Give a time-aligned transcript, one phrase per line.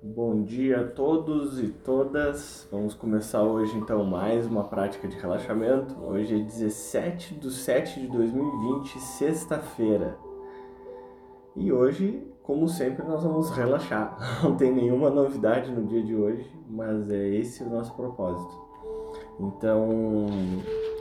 [0.00, 2.68] Bom dia a todos e todas.
[2.70, 5.92] Vamos começar hoje então mais uma prática de relaxamento.
[6.00, 10.16] Hoje é 17 de 7 de 2020, sexta-feira.
[11.56, 14.16] E hoje, como sempre, nós vamos relaxar.
[14.40, 18.56] Não tem nenhuma novidade no dia de hoje, mas é esse o nosso propósito.
[19.40, 20.26] Então,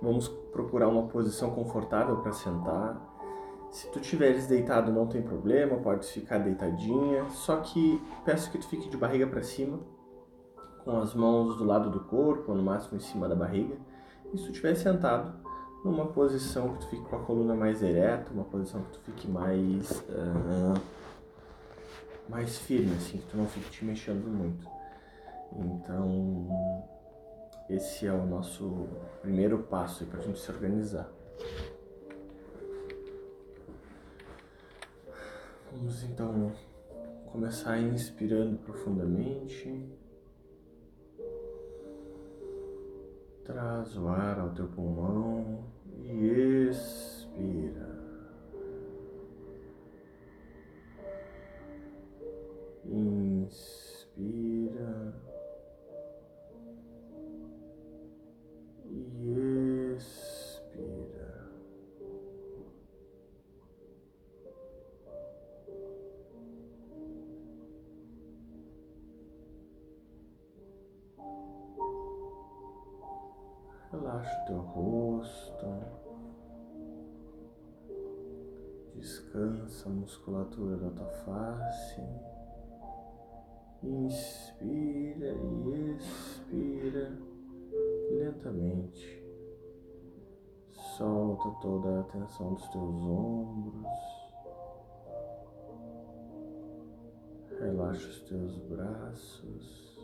[0.00, 3.07] vamos procurar uma posição confortável para sentar
[3.70, 8.66] se tu estiveres deitado não tem problema, pode ficar deitadinha, só que peço que tu
[8.68, 9.78] fique de barriga para cima,
[10.84, 13.76] com as mãos do lado do corpo, ou no máximo em cima da barriga.
[14.32, 15.32] E se tu estiver sentado,
[15.84, 19.28] numa posição que tu fique com a coluna mais ereta, uma posição que tu fique
[19.28, 20.80] mais uh,
[22.28, 24.68] mais firme, assim, que tu não fique te mexendo muito.
[25.56, 26.46] Então,
[27.70, 28.86] esse é o nosso
[29.22, 31.08] primeiro passo para a gente se organizar.
[35.78, 36.52] Vamos então
[37.30, 39.88] começar inspirando profundamente.
[43.44, 45.64] Traz o ar ao teu pulmão
[46.02, 47.87] e expira.
[73.90, 75.66] Relaxa o teu rosto.
[78.94, 82.02] Descansa a musculatura da tua face.
[83.82, 87.18] Inspira e expira
[88.10, 89.24] lentamente.
[90.98, 93.88] Solta toda a tensão dos teus ombros.
[97.58, 99.98] Relaxa os teus braços.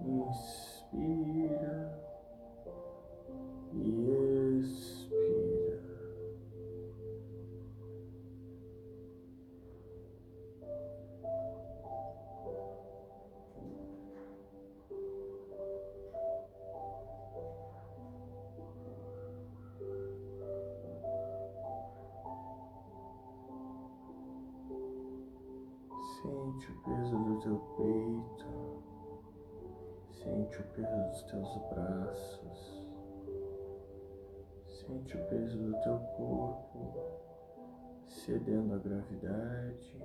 [0.00, 2.00] Inspira inspira
[3.72, 5.78] e expira.
[26.22, 28.57] Sente o peso do teu peito.
[30.48, 32.88] Sente o peso dos teus braços.
[34.66, 37.20] Sente o peso do teu corpo
[38.08, 40.02] cedendo à gravidade.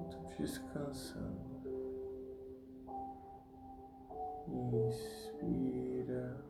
[0.00, 1.60] E tu descansando.
[4.48, 6.42] Inspira.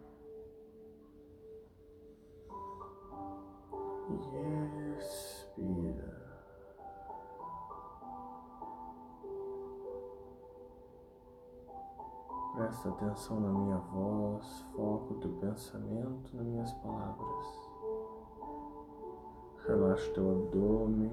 [12.85, 17.71] Presta atenção na minha voz, foco teu pensamento nas minhas palavras.
[19.67, 21.11] Relaxa teu abdômen.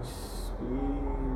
[0.00, 1.31] Inspira.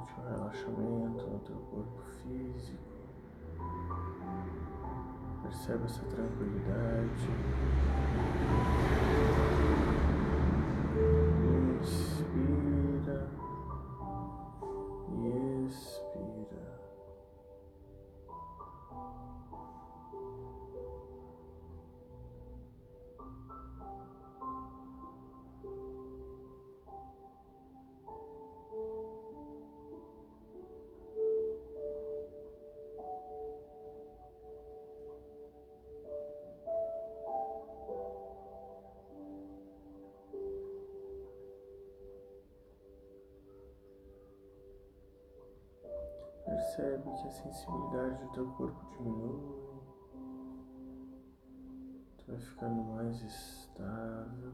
[0.00, 2.78] Sente o relaxamento no teu corpo físico.
[5.42, 7.28] Percebe essa tranquilidade.
[46.70, 49.40] Percebe que a sensibilidade do teu corpo diminui.
[52.16, 54.52] Tu vai ficando mais estável.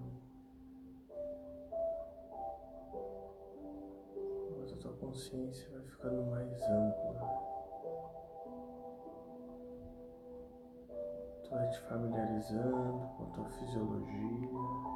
[4.58, 7.20] Mas a tua consciência vai ficando mais ampla.
[11.44, 14.95] Tu vai te familiarizando com a tua fisiologia.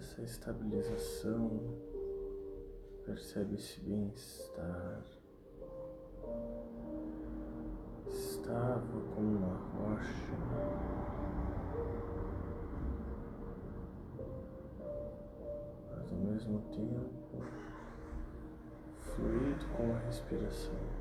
[0.00, 1.60] Essa estabilização,
[3.04, 5.04] percebe esse bem-estar,
[8.08, 10.32] estável como uma rocha.
[15.90, 17.44] Mas ao mesmo tempo,
[19.00, 20.99] fluido com a respiração.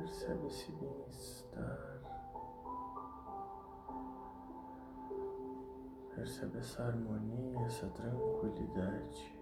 [0.00, 2.00] Percebe esse bem-estar.
[6.14, 9.39] Percebe essa harmonia, essa tranquilidade.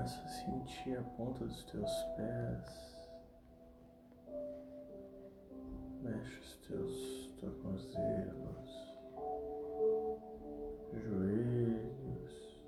[0.00, 3.10] Começa a sentir a ponta dos teus pés.
[6.00, 8.96] Mexe os teus tornozelos,
[10.94, 12.62] joelhos,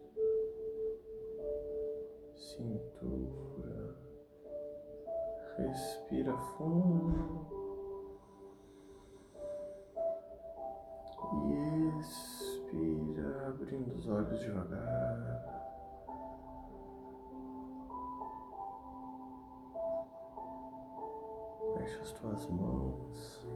[2.36, 3.96] cintura.
[5.56, 7.46] Respira fundo.
[11.32, 15.31] E expira, abrindo os olhos devagar.
[22.02, 23.46] As tuas mãos.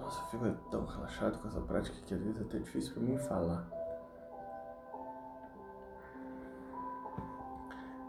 [0.00, 3.02] Nossa, eu fico tão relaxado com essa prática que às vezes é até difícil para
[3.02, 3.68] mim falar.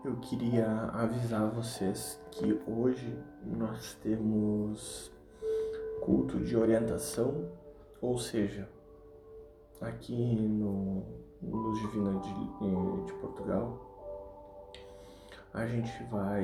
[0.05, 5.11] Eu queria avisar vocês que hoje nós temos
[6.01, 7.51] culto de orientação,
[8.01, 8.69] ou seja,
[9.81, 12.33] aqui no Luz Divina de,
[13.05, 13.79] de Portugal,
[15.53, 16.43] a gente vai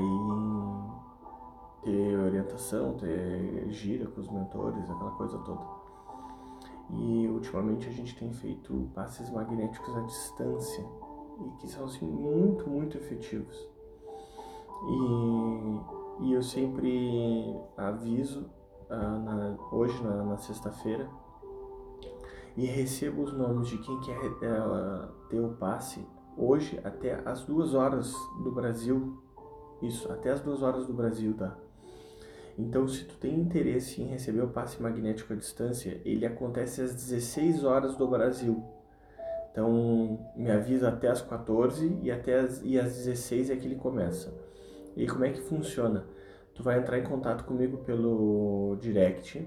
[1.84, 5.62] ter orientação, ter gira com os mentores, aquela coisa toda.
[6.90, 10.86] E ultimamente a gente tem feito passes magnéticos à distância
[11.46, 13.56] e que são assim, muito, muito efetivos.
[14.88, 18.50] E, e eu sempre aviso
[18.90, 21.10] uh, na, hoje, na, na sexta-feira,
[22.58, 26.06] e receba os nomes de quem quer uh, ter o passe
[26.38, 29.22] hoje até as duas horas do Brasil.
[29.82, 31.58] Isso, até as duas horas do Brasil, tá?
[32.58, 36.96] Então, se tu tem interesse em receber o passe magnético à distância, ele acontece às
[36.96, 38.64] 16 horas do Brasil.
[39.52, 43.76] Então, me avisa até as 14 e até as, e às 16 é que ele
[43.76, 44.34] começa.
[44.96, 46.06] E como é que funciona?
[46.54, 49.46] Tu vai entrar em contato comigo pelo direct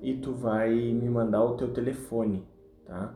[0.00, 2.46] e tu vai me mandar o teu telefone,
[2.84, 3.14] tá?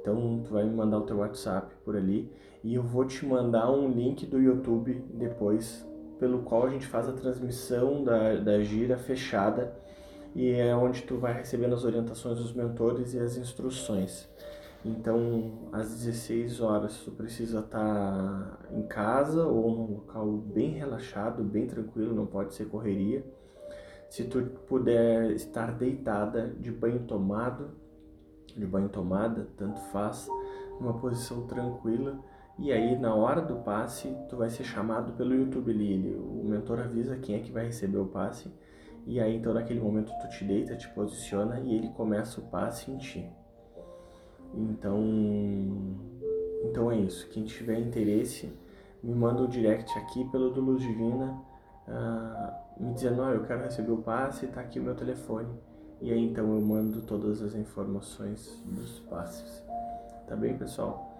[0.00, 2.30] Então tu vai me mandar o teu WhatsApp por ali
[2.62, 5.86] e eu vou te mandar um link do YouTube depois,
[6.18, 9.74] pelo qual a gente faz a transmissão da, da gira fechada
[10.34, 14.28] e é onde tu vai recebendo as orientações dos mentores e as instruções.
[14.84, 21.42] Então, às 16 horas, tu precisa estar tá em casa ou num local bem relaxado,
[21.42, 23.24] bem tranquilo, não pode ser correria
[24.08, 27.70] se tu puder estar deitada, de banho tomado,
[28.56, 30.28] de banho tomada, tanto faz,
[30.80, 32.18] numa posição tranquila
[32.58, 35.92] E aí, na hora do passe, tu vai ser chamado pelo YouTube ali.
[35.92, 38.50] Ele, o mentor avisa quem é que vai receber o passe.
[39.06, 42.90] E aí, então, naquele momento, tu te deita, te posiciona e ele começa o passe
[42.90, 43.30] em ti.
[44.54, 44.98] Então,
[46.64, 47.28] então é isso.
[47.28, 48.50] Quem tiver interesse,
[49.02, 51.38] me manda um direct aqui pelo do Luz Divina,
[51.88, 55.48] uh, me dizendo, oh, eu quero receber o passe, tá aqui o meu telefone.
[56.00, 59.62] E aí então eu mando todas as informações dos passes.
[60.26, 61.12] Tá bem, pessoal?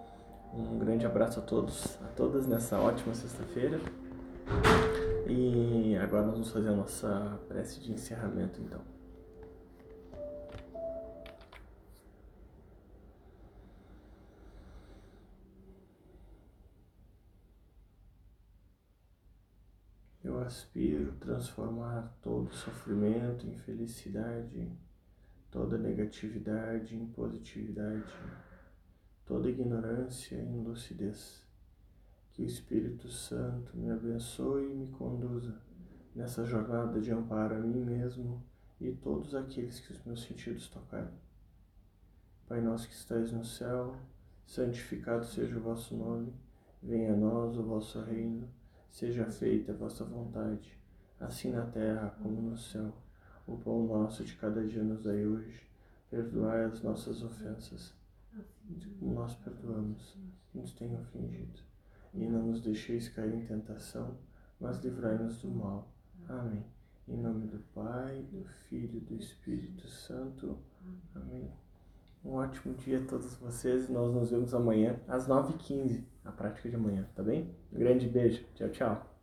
[0.53, 3.79] Um grande abraço a todos, a todas nessa ótima sexta-feira.
[5.27, 8.96] E agora nós vamos fazer a nossa prece de encerramento então.
[20.27, 24.69] Eu aspiro transformar todo sofrimento em felicidade,
[25.49, 28.13] toda negatividade em positividade,
[29.25, 31.41] toda ignorância em lucidez.
[32.33, 35.61] Que o Espírito Santo me abençoe e me conduza
[36.13, 38.43] nessa jornada de amparo a mim mesmo
[38.81, 41.17] e todos aqueles que os meus sentidos tocarem.
[42.49, 43.95] Pai nosso que estais no céu,
[44.45, 46.33] santificado seja o vosso nome,
[46.83, 48.56] venha a nós o vosso reino
[48.89, 50.77] Seja feita a vossa vontade,
[51.19, 52.93] assim na terra como no céu.
[53.45, 55.61] O pão nosso de cada dia nos dai hoje.
[56.09, 57.93] Perdoai as nossas ofensas,
[58.99, 60.17] como nós perdoamos
[60.51, 61.59] que nos tenham ofendido.
[62.13, 64.17] E não nos deixeis cair em tentação,
[64.59, 65.93] mas livrai-nos do mal.
[66.27, 66.65] Amém.
[67.07, 70.57] Em nome do Pai, do Filho e do Espírito Santo.
[71.13, 71.51] Amém.
[72.27, 73.87] Um ótimo dia a todos vocês.
[73.87, 77.55] Nós nos vemos amanhã às 9h15, a prática de amanhã, tá bem?
[77.71, 78.43] Um grande beijo.
[78.53, 79.16] Tchau, tchau.